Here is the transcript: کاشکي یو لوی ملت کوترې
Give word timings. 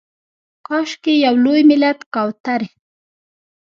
کاشکي 0.67 1.13
یو 1.25 1.35
لوی 1.43 1.61
ملت 1.69 1.99
کوترې 2.13 2.67